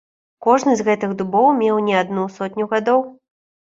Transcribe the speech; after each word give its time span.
Кожны 0.45 0.71
з 0.77 0.85
гэтых 0.87 1.13
дубоў 1.21 1.47
меў 1.61 1.75
не 1.91 1.95
адну 2.03 2.23
сотню 2.39 2.65
гадоў. 2.73 2.99